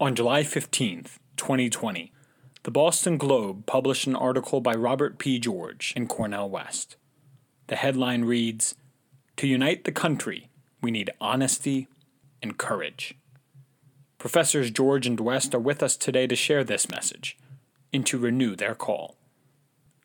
On 0.00 0.14
July 0.14 0.44
15, 0.44 1.04
2020, 1.36 2.10
the 2.62 2.70
Boston 2.70 3.18
Globe 3.18 3.66
published 3.66 4.06
an 4.06 4.16
article 4.16 4.62
by 4.62 4.72
Robert 4.72 5.18
P. 5.18 5.38
George 5.38 5.92
and 5.94 6.08
Cornel 6.08 6.48
West. 6.48 6.96
The 7.66 7.76
headline 7.76 8.24
reads 8.24 8.74
To 9.36 9.46
unite 9.46 9.84
the 9.84 9.92
country, 9.92 10.48
we 10.80 10.90
need 10.90 11.10
honesty 11.20 11.86
and 12.42 12.56
courage. 12.56 13.14
Professors 14.16 14.70
George 14.70 15.06
and 15.06 15.20
West 15.20 15.54
are 15.54 15.60
with 15.60 15.82
us 15.82 15.98
today 15.98 16.26
to 16.28 16.34
share 16.34 16.64
this 16.64 16.88
message 16.88 17.36
and 17.92 18.06
to 18.06 18.16
renew 18.16 18.56
their 18.56 18.74
call. 18.74 19.18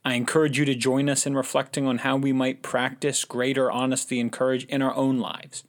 I 0.04 0.16
encourage 0.16 0.60
you 0.60 0.66
to 0.66 0.76
join 0.76 1.08
us 1.08 1.26
in 1.26 1.38
reflecting 1.38 1.88
on 1.88 2.00
how 2.00 2.18
we 2.18 2.34
might 2.34 2.62
practice 2.62 3.24
greater 3.24 3.72
honesty 3.72 4.20
and 4.20 4.30
courage 4.30 4.66
in 4.66 4.82
our 4.82 4.94
own 4.94 5.20
lives, 5.20 5.64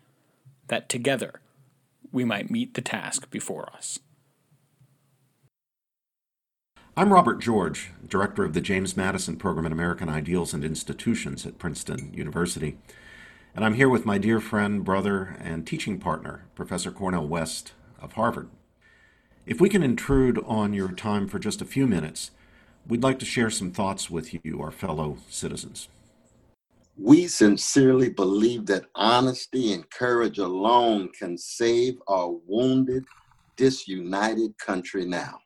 that 0.67 0.89
together 0.89 1.41
we 2.11 2.25
might 2.25 2.51
meet 2.51 2.75
the 2.75 2.83
task 2.83 3.31
before 3.31 3.71
us. 3.73 4.01
I'm 6.99 7.13
Robert 7.13 7.41
George, 7.43 7.91
Director 8.09 8.43
of 8.43 8.55
the 8.55 8.63
James 8.63 8.97
Madison 8.97 9.37
Program 9.37 9.67
in 9.67 9.73
American 9.73 10.09
Ideals 10.09 10.55
and 10.55 10.65
Institutions 10.65 11.45
at 11.45 11.59
Princeton 11.59 12.11
University. 12.15 12.79
And 13.55 13.67
I'm 13.67 13.75
here 13.75 13.91
with 13.91 14.07
my 14.07 14.17
dear 14.17 14.41
friend, 14.41 14.83
brother, 14.83 15.37
and 15.39 15.67
teaching 15.67 15.99
partner, 15.99 16.47
Professor 16.55 16.91
Cornel 16.91 17.29
West 17.29 17.75
of 18.01 18.15
Harvard. 18.15 18.49
If 19.45 19.61
we 19.61 19.69
can 19.69 19.83
intrude 19.83 20.43
on 20.47 20.73
your 20.73 20.91
time 20.91 21.29
for 21.29 21.39
just 21.39 21.61
a 21.61 21.67
few 21.67 21.87
minutes, 21.87 22.31
we'd 22.89 23.03
like 23.03 23.19
to 23.19 23.27
share 23.27 23.51
some 23.51 23.73
thoughts 23.73 24.09
with 24.09 24.33
you, 24.33 24.63
our 24.63 24.71
fellow 24.71 25.19
citizens. 25.29 25.89
We 26.97 27.27
sincerely 27.27 28.09
believe 28.09 28.65
that 28.67 28.87
honesty 28.95 29.75
and 29.75 29.91
courage 29.91 30.39
alone 30.39 31.11
can 31.11 31.37
save 31.37 31.99
our 32.09 32.31
wounded, 32.47 33.05
disunited 33.59 34.57
country 34.57 35.05
now. 35.05 35.41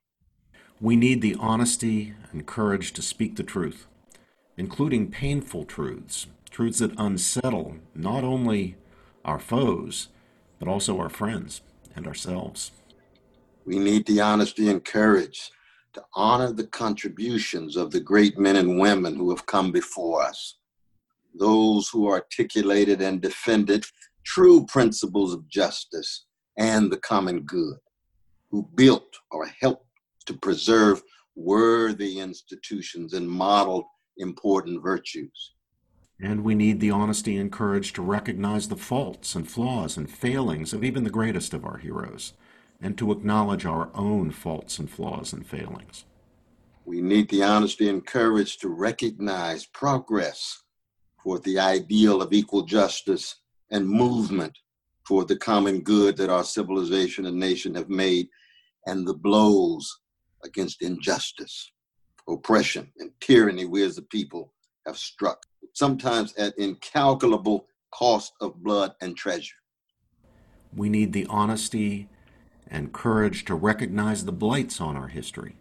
We 0.83 0.97
need 0.97 1.21
the 1.21 1.37
honesty 1.39 2.15
and 2.33 2.47
courage 2.47 2.95
to 2.95 3.03
speak 3.03 3.37
the 3.37 3.43
truth, 3.43 3.87
including 4.57 5.11
painful 5.11 5.67
truths, 5.67 6.27
truths 6.51 6.79
that 6.79 6.99
unsettle 6.99 7.77
not 7.95 8.25
only 8.25 8.77
our 9.23 9.39
foes, 9.39 10.09
but 10.59 10.69
also 10.69 10.99
our 10.99 11.11
friends 11.11 11.61
and 11.95 12.07
ourselves. 12.07 12.71
We 13.67 13.79
need 13.79 14.07
the 14.07 14.23
honesty 14.23 14.71
and 14.71 14.83
courage 14.83 15.51
to 15.93 16.03
honor 16.15 16.51
the 16.51 16.67
contributions 16.69 17.77
of 17.77 17.91
the 17.91 18.01
great 18.01 18.39
men 18.39 18.57
and 18.57 18.81
women 18.81 19.17
who 19.17 19.29
have 19.29 19.45
come 19.45 19.73
before 19.73 20.23
us, 20.23 20.57
those 21.35 21.91
who 21.91 22.09
articulated 22.09 23.03
and 23.03 23.21
defended 23.21 23.85
true 24.25 24.65
principles 24.65 25.35
of 25.35 25.47
justice 25.47 26.25
and 26.57 26.91
the 26.91 26.97
common 26.97 27.41
good, 27.41 27.77
who 28.51 28.67
built 28.77 29.19
or 29.31 29.47
helped 29.61 29.85
to 30.27 30.35
preserve 30.35 31.03
worthy 31.35 32.19
institutions 32.19 33.15
and 33.15 33.29
model 33.29 33.89
important 34.19 34.83
virtues. 34.83 35.55
And 36.23 36.45
we 36.45 36.55
need 36.55 36.81
the 36.81 36.91
honesty 36.91 37.39
and 37.39 37.51
courage 37.51 37.95
to 37.95 38.03
recognize 38.03 38.69
the 38.69 38.77
faults 38.77 39.35
and 39.35 39.51
flaws 39.51 39.97
and 39.97 40.11
failings 40.11 40.75
of 40.75 40.85
even 40.85 41.05
the 41.05 41.11
greatest 41.11 41.55
of 41.55 41.65
our 41.65 41.79
heroes, 41.79 42.35
and 42.81 42.99
to 42.99 43.11
acknowledge 43.11 43.65
our 43.65 43.91
own 43.95 44.31
faults 44.31 44.79
and 44.79 44.91
flaws 44.91 45.33
and 45.33 45.47
failings. 45.47 46.05
We 46.85 47.01
need 47.01 47.31
the 47.31 47.43
honesty 47.43 47.89
and 47.89 48.07
courage 48.07 48.59
to 48.59 48.69
recognize 48.69 49.65
progress 49.67 50.63
toward 51.23 51.43
the 51.45 51.59
ideal 51.59 52.21
of 52.21 52.33
equal 52.33 52.63
justice 52.63 53.37
and 53.71 53.89
movement 53.89 54.57
toward 55.07 55.29
the 55.29 55.37
common 55.37 55.81
good 55.81 56.17
that 56.17 56.31
our 56.31 56.45
civilization 56.45 57.27
and 57.27 57.39
nation 57.39 57.75
have 57.75 57.89
made, 57.89 58.29
and 58.87 59.07
the 59.07 59.15
blows 59.15 60.01
against 60.45 60.83
injustice, 60.83 61.73
oppression, 62.29 62.91
and 62.99 63.11
tyranny 63.21 63.65
we 63.65 63.83
as 63.83 63.99
a 63.99 64.03
people 64.03 64.53
have 64.87 64.97
struck, 64.97 65.43
sometimes 65.75 66.35
at 66.35 66.57
incalculable 66.59 67.67
cost 67.93 68.33
of 68.41 68.63
blood 68.63 68.93
and 69.01 69.17
treasure. 69.17 69.57
We 70.75 70.89
need 70.89 71.13
the 71.13 71.27
honesty 71.27 72.09
and 72.69 72.93
courage 72.93 73.45
to 73.47 73.55
recognize 73.55 74.25
the 74.25 74.33
blights 74.33 74.81
on 74.81 74.97
our 74.97 75.09
history, 75.09 75.57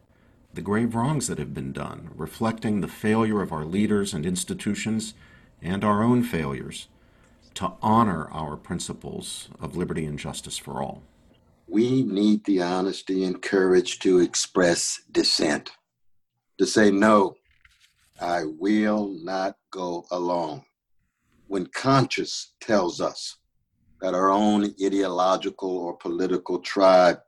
the 0.54 0.62
grave 0.62 0.96
wrongs 0.96 1.28
that 1.28 1.40
have 1.40 1.54
been 1.54 1.74
done, 1.74 2.12
reflecting 2.16 2.82
the 2.82 2.88
failure 2.88 3.42
of 3.42 3.52
our 3.52 3.66
leaders 3.66 4.14
and 4.14 4.26
institutions 4.26 5.16
and 5.62 5.84
our 5.84 6.04
own 6.04 6.24
failures 6.24 6.88
to 7.56 7.74
honor 7.82 8.30
our 8.32 8.56
principles 8.56 9.50
of 9.60 9.76
liberty 9.76 10.06
and 10.06 10.20
justice 10.20 10.58
for 10.58 10.82
all 10.82 11.02
we 11.70 12.02
need 12.04 12.44
the 12.46 12.62
honesty 12.62 13.24
and 13.24 13.42
courage 13.42 14.00
to 14.00 14.20
express 14.20 15.02
dissent, 15.12 15.72
to 16.58 16.66
say, 16.66 16.90
no, 16.90 17.36
I 18.20 18.44
will 18.46 19.10
not 19.22 19.56
go 19.72 20.06
along. 20.12 20.66
When 21.48 21.68
conscience 21.68 22.54
tells 22.60 23.00
us 23.00 23.38
that 24.02 24.14
our 24.14 24.32
own 24.32 24.74
ideological 24.84 25.78
or 25.78 25.96
political 25.98 26.60
tribe 26.60 27.20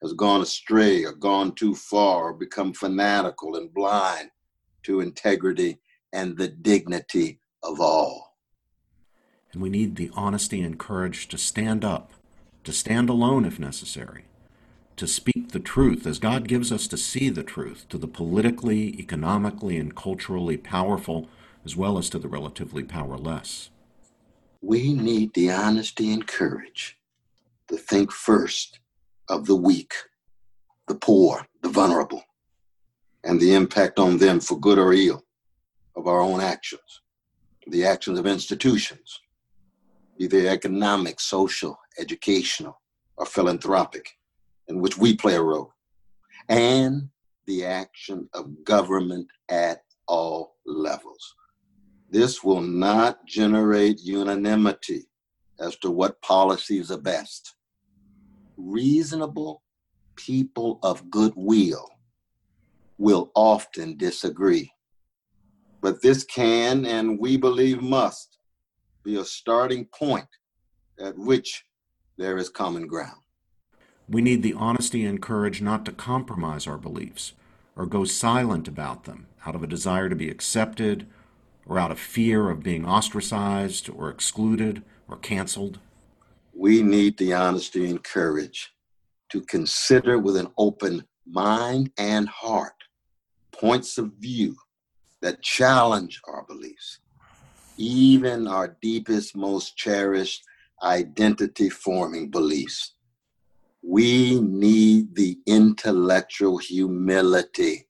has 0.00 0.14
gone 0.14 0.40
astray 0.40 1.04
or 1.04 1.12
gone 1.12 1.54
too 1.54 1.74
far 1.74 2.24
or 2.24 2.32
become 2.32 2.72
fanatical 2.72 3.56
and 3.56 3.72
blind 3.72 4.30
to 4.84 5.00
integrity 5.00 5.78
and 6.12 6.36
the 6.36 6.48
dignity 6.48 7.40
of 7.62 7.80
all. 7.80 8.36
And 9.52 9.60
we 9.60 9.68
need 9.68 9.96
the 9.96 10.10
honesty 10.14 10.62
and 10.62 10.78
courage 10.78 11.28
to 11.28 11.38
stand 11.38 11.84
up 11.84 12.12
to 12.64 12.72
stand 12.72 13.08
alone 13.08 13.44
if 13.44 13.58
necessary, 13.58 14.24
to 14.96 15.06
speak 15.06 15.50
the 15.52 15.60
truth 15.60 16.06
as 16.06 16.18
God 16.18 16.46
gives 16.46 16.70
us 16.70 16.86
to 16.88 16.96
see 16.96 17.28
the 17.28 17.42
truth 17.42 17.86
to 17.88 17.98
the 17.98 18.06
politically, 18.06 18.98
economically, 18.98 19.76
and 19.76 19.94
culturally 19.94 20.56
powerful, 20.56 21.28
as 21.64 21.76
well 21.76 21.98
as 21.98 22.08
to 22.10 22.18
the 22.18 22.28
relatively 22.28 22.84
powerless. 22.84 23.70
We 24.60 24.94
need 24.94 25.34
the 25.34 25.50
honesty 25.50 26.12
and 26.12 26.26
courage 26.26 26.98
to 27.68 27.76
think 27.76 28.12
first 28.12 28.78
of 29.28 29.46
the 29.46 29.56
weak, 29.56 29.94
the 30.86 30.94
poor, 30.94 31.46
the 31.62 31.68
vulnerable, 31.68 32.22
and 33.24 33.40
the 33.40 33.54
impact 33.54 33.98
on 33.98 34.18
them 34.18 34.40
for 34.40 34.58
good 34.58 34.78
or 34.78 34.92
ill 34.92 35.24
of 35.96 36.06
our 36.06 36.20
own 36.20 36.40
actions, 36.40 37.00
the 37.66 37.84
actions 37.84 38.18
of 38.18 38.26
institutions, 38.26 39.20
either 40.22 40.46
economic, 40.46 41.18
social, 41.18 41.76
educational, 41.98 42.80
or 43.16 43.26
philanthropic, 43.26 44.08
in 44.68 44.80
which 44.80 44.96
we 44.96 45.16
play 45.16 45.34
a 45.34 45.42
role, 45.42 45.72
and 46.48 47.08
the 47.46 47.64
action 47.64 48.28
of 48.34 48.64
government 48.64 49.26
at 49.48 49.82
all 50.06 50.54
levels. 50.64 51.34
This 52.08 52.44
will 52.44 52.60
not 52.60 53.26
generate 53.26 54.00
unanimity 54.00 55.08
as 55.58 55.76
to 55.78 55.90
what 55.90 56.22
policies 56.22 56.92
are 56.92 57.00
best. 57.00 57.56
Reasonable 58.56 59.62
people 60.14 60.78
of 60.84 61.10
goodwill 61.10 61.88
will 62.98 63.32
often 63.34 63.96
disagree. 63.96 64.70
But 65.80 66.00
this 66.00 66.22
can, 66.22 66.86
and 66.86 67.18
we 67.18 67.36
believe 67.36 67.82
must, 67.82 68.38
be 69.04 69.16
a 69.16 69.24
starting 69.24 69.86
point 69.86 70.28
at 71.00 71.16
which 71.16 71.64
there 72.18 72.36
is 72.36 72.48
common 72.48 72.86
ground. 72.86 73.20
We 74.08 74.20
need 74.20 74.42
the 74.42 74.54
honesty 74.54 75.04
and 75.04 75.22
courage 75.22 75.62
not 75.62 75.84
to 75.86 75.92
compromise 75.92 76.66
our 76.66 76.78
beliefs 76.78 77.32
or 77.76 77.86
go 77.86 78.04
silent 78.04 78.68
about 78.68 79.04
them 79.04 79.26
out 79.46 79.54
of 79.54 79.62
a 79.62 79.66
desire 79.66 80.08
to 80.08 80.16
be 80.16 80.28
accepted 80.28 81.06
or 81.66 81.78
out 81.78 81.90
of 81.90 81.98
fear 81.98 82.50
of 82.50 82.62
being 82.62 82.84
ostracized 82.84 83.88
or 83.88 84.10
excluded 84.10 84.82
or 85.08 85.16
canceled. 85.16 85.78
We 86.54 86.82
need 86.82 87.16
the 87.16 87.32
honesty 87.32 87.88
and 87.88 88.02
courage 88.02 88.72
to 89.30 89.40
consider 89.42 90.18
with 90.18 90.36
an 90.36 90.48
open 90.58 91.04
mind 91.26 91.90
and 91.96 92.28
heart 92.28 92.74
points 93.52 93.96
of 93.96 94.12
view 94.18 94.56
that 95.22 95.40
challenge 95.40 96.20
our 96.26 96.44
beliefs, 96.44 96.98
even 97.82 98.46
our 98.46 98.76
deepest, 98.80 99.36
most 99.36 99.76
cherished 99.76 100.44
identity 100.82 101.68
forming 101.68 102.30
beliefs. 102.30 102.94
We 103.82 104.40
need 104.40 105.16
the 105.16 105.38
intellectual 105.46 106.58
humility 106.58 107.88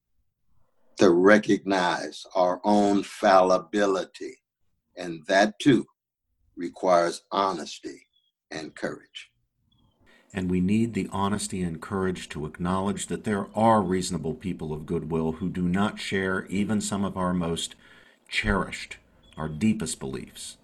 to 0.96 1.10
recognize 1.10 2.24
our 2.34 2.60
own 2.64 3.02
fallibility. 3.02 4.36
And 4.96 5.22
that 5.26 5.58
too 5.58 5.86
requires 6.56 7.22
honesty 7.30 8.06
and 8.50 8.74
courage. 8.74 9.30
And 10.32 10.50
we 10.50 10.60
need 10.60 10.94
the 10.94 11.10
honesty 11.12 11.62
and 11.62 11.80
courage 11.82 12.30
to 12.30 12.46
acknowledge 12.46 13.08
that 13.08 13.24
there 13.24 13.48
are 13.54 13.82
reasonable 13.82 14.34
people 14.34 14.72
of 14.72 14.86
goodwill 14.86 15.32
who 15.32 15.50
do 15.50 15.68
not 15.68 16.00
share 16.00 16.46
even 16.46 16.80
some 16.80 17.04
of 17.04 17.18
our 17.18 17.34
most 17.34 17.74
cherished, 18.28 18.96
our 19.36 19.48
deepest 19.48 19.98
beliefs. 20.00 20.56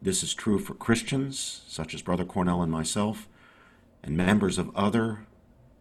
This 0.00 0.22
is 0.22 0.34
true 0.34 0.58
for 0.58 0.74
Christians, 0.74 1.62
such 1.66 1.94
as 1.94 2.02
Brother 2.02 2.24
Cornel 2.24 2.62
and 2.62 2.70
myself, 2.70 3.28
and 4.02 4.16
members 4.16 4.58
of 4.58 4.74
other 4.76 5.26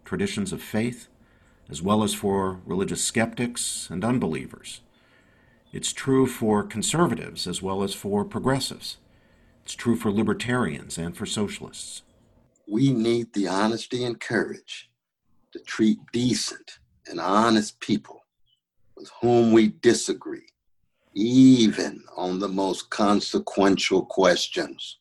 traditions 0.06 0.52
of 0.52 0.62
faith, 0.62 1.08
as 1.70 1.82
well 1.82 2.04
as 2.04 2.14
for 2.14 2.60
religious 2.66 3.04
skeptics 3.04 3.90
and 3.92 4.04
unbelievers. 4.04 4.82
It's 5.72 5.94
true 5.94 6.28
for 6.28 6.64
conservatives 6.64 7.46
as 7.46 7.62
well 7.62 7.84
as 7.84 7.94
for 7.94 8.24
progressives. 8.24 8.98
It's 9.64 9.76
true 9.76 9.98
for 9.98 10.12
libertarians 10.12 10.98
and 10.98 11.16
for 11.16 11.26
socialists. 11.26 12.04
We 12.68 12.92
need 12.92 13.34
the 13.34 13.48
honesty 13.48 14.04
and 14.04 14.20
courage 14.20 14.90
to 15.52 15.60
treat 15.60 16.00
decent 16.12 16.80
and 17.06 17.20
honest 17.20 17.80
people 17.80 18.24
with 18.96 19.12
whom 19.22 19.52
we 19.52 19.68
disagree, 19.68 20.48
even 21.18 22.04
on 22.16 22.40
the 22.40 22.48
most 22.48 22.90
consequential 22.90 24.06
questions. 24.06 25.00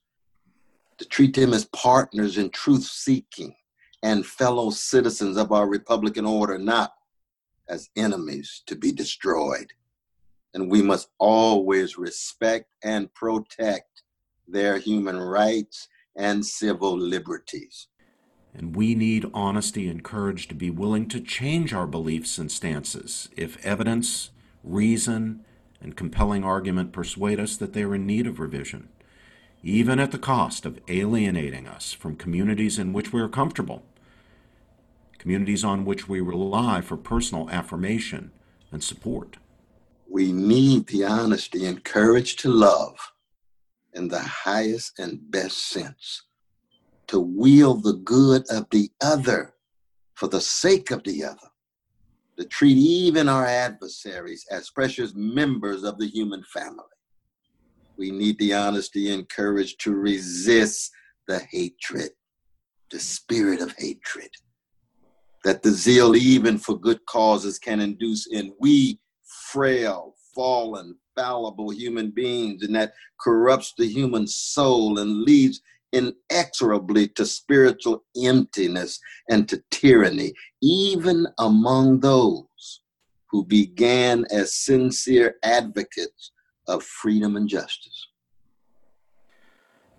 To 0.98 1.04
treat 1.04 1.34
them 1.34 1.52
as 1.52 1.66
partners 1.66 2.38
in 2.38 2.50
truth 2.50 2.84
seeking 2.84 3.54
and 4.02 4.24
fellow 4.24 4.70
citizens 4.70 5.36
of 5.36 5.52
our 5.52 5.68
Republican 5.68 6.24
order, 6.24 6.58
not 6.58 6.94
as 7.68 7.90
enemies 7.96 8.62
to 8.66 8.76
be 8.76 8.92
destroyed 8.92 9.72
and 10.56 10.70
we 10.70 10.80
must 10.80 11.10
always 11.18 11.98
respect 11.98 12.72
and 12.82 13.12
protect 13.12 14.02
their 14.48 14.78
human 14.78 15.18
rights 15.18 15.86
and 16.16 16.44
civil 16.44 16.96
liberties. 16.96 17.88
And 18.54 18.74
we 18.74 18.94
need 18.94 19.30
honesty 19.34 19.86
and 19.86 20.02
courage 20.02 20.48
to 20.48 20.54
be 20.54 20.70
willing 20.70 21.08
to 21.10 21.20
change 21.20 21.74
our 21.74 21.86
beliefs 21.86 22.38
and 22.38 22.50
stances 22.50 23.28
if 23.36 23.62
evidence, 23.66 24.30
reason, 24.64 25.44
and 25.86 25.96
compelling 25.96 26.42
argument 26.42 26.90
persuade 26.90 27.38
us 27.38 27.56
that 27.56 27.72
they 27.72 27.84
are 27.84 27.94
in 27.94 28.04
need 28.04 28.26
of 28.26 28.40
revision, 28.40 28.88
even 29.62 30.00
at 30.00 30.10
the 30.10 30.18
cost 30.18 30.66
of 30.66 30.80
alienating 30.88 31.68
us 31.68 31.92
from 31.92 32.16
communities 32.16 32.76
in 32.76 32.92
which 32.92 33.12
we 33.12 33.20
are 33.20 33.28
comfortable, 33.28 33.84
communities 35.16 35.62
on 35.62 35.84
which 35.84 36.08
we 36.08 36.20
rely 36.20 36.80
for 36.80 36.96
personal 36.96 37.48
affirmation 37.50 38.32
and 38.72 38.82
support. 38.82 39.36
We 40.10 40.32
need 40.32 40.88
the 40.88 41.04
honesty 41.04 41.66
and 41.66 41.84
courage 41.84 42.34
to 42.38 42.48
love 42.48 43.12
in 43.94 44.08
the 44.08 44.20
highest 44.20 44.98
and 44.98 45.30
best 45.30 45.68
sense, 45.68 46.22
to 47.06 47.20
wield 47.20 47.84
the 47.84 47.92
good 47.92 48.44
of 48.50 48.66
the 48.72 48.90
other 49.00 49.54
for 50.14 50.26
the 50.26 50.40
sake 50.40 50.90
of 50.90 51.04
the 51.04 51.22
other, 51.24 51.48
to 52.38 52.44
treat 52.46 52.76
even 52.76 53.28
our 53.28 53.46
adversaries 53.46 54.44
as 54.50 54.70
precious 54.70 55.12
members 55.14 55.84
of 55.84 55.98
the 55.98 56.06
human 56.06 56.42
family. 56.52 56.84
We 57.96 58.10
need 58.10 58.38
the 58.38 58.54
honesty 58.54 59.12
and 59.12 59.28
courage 59.28 59.76
to 59.78 59.94
resist 59.94 60.90
the 61.28 61.40
hatred, 61.50 62.10
the 62.90 62.98
spirit 62.98 63.60
of 63.60 63.74
hatred 63.78 64.30
that 65.46 65.62
the 65.62 65.70
zeal 65.70 66.16
even 66.16 66.58
for 66.58 66.76
good 66.76 66.98
causes 67.06 67.56
can 67.56 67.78
induce 67.78 68.26
in 68.26 68.52
we 68.58 68.98
frail, 69.52 70.16
fallen, 70.34 70.96
fallible 71.14 71.70
human 71.70 72.10
beings, 72.10 72.64
and 72.64 72.74
that 72.74 72.94
corrupts 73.20 73.72
the 73.78 73.86
human 73.86 74.26
soul 74.26 74.98
and 74.98 75.22
leads 75.22 75.60
inexorably 75.96 77.08
to 77.08 77.24
spiritual 77.26 78.04
emptiness 78.22 78.98
and 79.30 79.48
to 79.48 79.62
tyranny, 79.70 80.32
even 80.62 81.26
among 81.38 82.00
those 82.00 82.80
who 83.30 83.44
began 83.44 84.24
as 84.30 84.56
sincere 84.56 85.36
advocates 85.42 86.32
of 86.68 86.82
freedom 86.82 87.36
and 87.36 87.48
justice. 87.48 88.08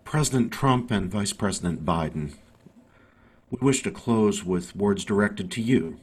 President 0.03 0.53
Trump 0.53 0.89
and 0.91 1.11
Vice 1.11 1.33
President 1.33 1.85
Biden, 1.85 2.35
we 3.49 3.57
wish 3.61 3.83
to 3.83 3.91
close 3.91 4.43
with 4.43 4.75
words 4.75 5.03
directed 5.03 5.51
to 5.51 5.61
you. 5.61 5.97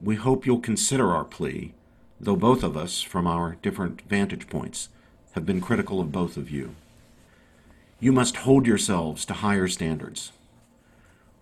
We 0.00 0.16
hope 0.16 0.46
you'll 0.46 0.60
consider 0.60 1.12
our 1.12 1.24
plea 1.24 1.74
though 2.20 2.36
both 2.36 2.62
of 2.62 2.76
us, 2.76 3.02
from 3.02 3.26
our 3.26 3.56
different 3.62 4.02
vantage 4.02 4.48
points, 4.48 4.88
have 5.32 5.44
been 5.44 5.60
critical 5.60 6.00
of 6.00 6.12
both 6.12 6.36
of 6.36 6.50
you. 6.50 6.74
You 8.04 8.12
must 8.12 8.36
hold 8.36 8.66
yourselves 8.66 9.24
to 9.24 9.32
higher 9.32 9.66
standards. 9.66 10.32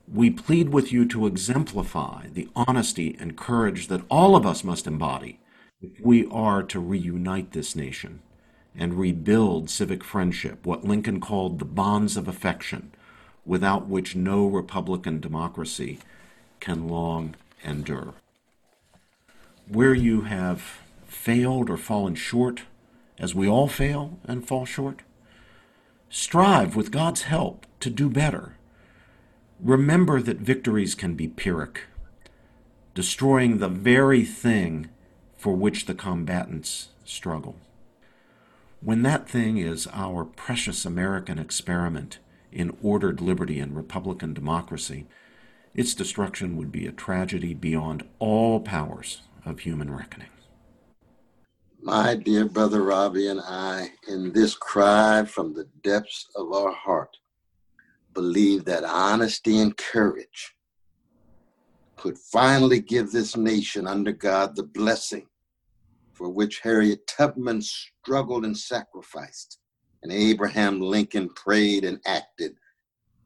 We 0.07 0.31
plead 0.31 0.69
with 0.69 0.93
you 0.93 1.05
to 1.07 1.27
exemplify 1.27 2.29
the 2.33 2.49
honesty 2.55 3.17
and 3.19 3.37
courage 3.37 3.89
that 3.89 4.05
all 4.09 4.37
of 4.37 4.47
us 4.47 4.63
must 4.63 4.87
embody 4.87 5.41
if 5.81 6.01
we 6.01 6.25
are 6.27 6.63
to 6.63 6.79
reunite 6.79 7.51
this 7.51 7.75
nation 7.75 8.21
and 8.77 8.95
rebuild 8.95 9.71
civic 9.71 10.05
friendship, 10.05 10.65
what 10.65 10.85
Lincoln 10.85 11.19
called 11.19 11.59
the 11.59 11.65
bonds 11.65 12.17
of 12.17 12.29
affection, 12.29 12.93
without 13.45 13.89
which 13.89 14.15
no 14.15 14.47
Republican 14.47 15.19
democracy 15.19 15.99
can 16.61 16.87
long 16.87 17.35
endure 17.65 18.15
where 19.67 19.95
you 19.95 20.21
have 20.21 20.79
failed 21.09 21.69
or 21.69 21.77
fallen 21.77 22.15
short, 22.15 22.63
as 23.19 23.35
we 23.35 23.49
all 23.49 23.67
fail 23.67 24.19
and 24.25 24.47
fall 24.47 24.65
short, 24.65 25.01
strive 26.15 26.77
with 26.77 26.91
God's 26.91 27.23
help 27.23 27.65
to 27.81 27.89
do 27.89 28.11
better. 28.11 28.57
Remember 29.59 30.21
that 30.21 30.37
victories 30.37 30.95
can 30.95 31.15
be 31.15 31.27
Pyrrhic, 31.27 31.85
destroying 32.95 33.57
the 33.59 33.71
very 33.71 34.23
thing 34.23 34.91
for 35.39 35.55
which 35.55 35.87
the 35.87 35.95
combatants 35.95 36.91
struggle. 37.07 37.57
When 38.83 39.01
that 39.03 39.27
thing 39.27 39.57
is 39.57 39.89
our 39.91 40.27
precious 40.27 40.85
American 40.85 41.39
experiment 41.39 42.19
in 42.53 42.77
ordered 42.83 43.23
liberty 43.23 43.59
and 43.59 43.75
Republican 43.75 44.35
democracy, 44.35 45.07
its 45.75 45.95
destruction 45.95 46.59
would 46.59 46.71
be 46.71 46.87
a 46.87 46.93
tragedy 46.93 47.55
beyond 47.55 48.07
all 48.19 48.61
powers 48.61 49.23
of 49.47 49.61
human 49.61 49.91
reckoning. 49.91 50.29
My 51.85 52.15
dear 52.15 52.45
brother 52.45 52.81
Robbie 52.81 53.27
and 53.27 53.41
I, 53.41 53.91
in 54.07 54.33
this 54.33 54.55
cry 54.55 55.25
from 55.25 55.53
the 55.53 55.65
depths 55.83 56.29
of 56.37 56.53
our 56.53 56.71
heart, 56.71 57.17
believe 58.15 58.65
that 58.67 58.85
honesty 58.85 59.59
and 59.59 59.77
courage 59.77 60.55
could 61.97 62.17
finally 62.17 62.79
give 62.79 63.11
this 63.11 63.37
nation 63.37 63.89
under 63.89 64.13
God 64.13 64.55
the 64.55 64.63
blessing 64.63 65.27
for 66.13 66.29
which 66.29 66.61
Harriet 66.61 67.05
Tubman 67.09 67.61
struggled 67.61 68.45
and 68.45 68.57
sacrificed, 68.57 69.59
and 70.05 70.13
Abraham 70.13 70.81
Lincoln 70.81 71.31
prayed 71.31 71.85
and 71.85 71.99
acted 72.07 72.55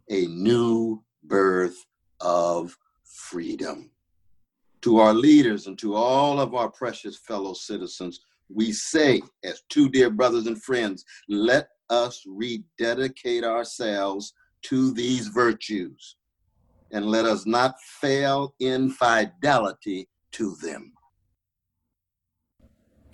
a 0.09 0.29
new 0.29 1.05
birth 1.25 1.77
of 2.23 2.75
freedom. 3.05 3.91
To 4.81 4.97
our 4.97 5.13
leaders 5.13 5.67
and 5.67 5.79
to 5.81 5.95
all 5.95 6.41
of 6.41 6.55
our 6.55 6.71
precious 6.71 7.19
fellow 7.19 7.53
citizens, 7.53 8.21
we 8.49 8.73
say, 8.73 9.23
as 9.45 9.63
two 9.69 9.89
dear 9.89 10.11
brothers 10.11 10.47
and 10.47 10.63
friends, 10.63 11.05
let 11.29 11.69
us 11.91 12.23
rededicate 12.27 13.45
ourselves 13.45 14.33
to 14.63 14.93
these 14.93 15.29
virtues 15.29 16.17
and 16.93 17.07
let 17.07 17.25
us 17.25 17.47
not 17.47 17.75
fail 17.81 18.55
in 18.61 18.91
fidelity 18.91 20.09
to 20.33 20.57
them. 20.63 20.93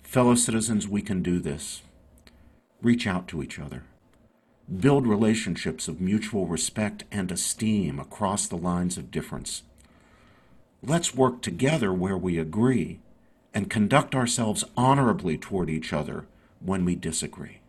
Fellow 0.03 0.35
citizens, 0.35 0.87
we 0.87 1.01
can 1.01 1.23
do 1.23 1.39
this. 1.39 1.81
Reach 2.81 3.07
out 3.07 3.27
to 3.29 3.41
each 3.41 3.57
other. 3.57 3.83
Build 4.79 5.07
relationships 5.07 5.87
of 5.87 5.99
mutual 5.99 6.47
respect 6.47 7.03
and 7.11 7.31
esteem 7.31 7.99
across 7.99 8.47
the 8.47 8.57
lines 8.57 8.97
of 8.97 9.11
difference. 9.11 9.63
Let's 10.81 11.15
work 11.15 11.41
together 11.41 11.91
where 11.91 12.17
we 12.17 12.37
agree 12.37 12.99
and 13.53 13.69
conduct 13.69 14.15
ourselves 14.15 14.63
honorably 14.75 15.37
toward 15.37 15.69
each 15.69 15.93
other 15.93 16.25
when 16.59 16.85
we 16.85 16.95
disagree. 16.95 17.59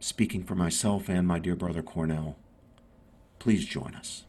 Speaking 0.00 0.42
for 0.42 0.54
myself 0.54 1.08
and 1.08 1.26
my 1.26 1.38
dear 1.38 1.54
brother 1.54 1.82
Cornel, 1.82 2.36
please 3.38 3.64
join 3.64 3.94
us. 3.94 4.24